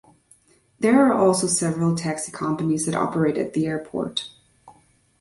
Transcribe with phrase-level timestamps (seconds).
[0.79, 4.29] There are also several taxi companies that operate at the airport.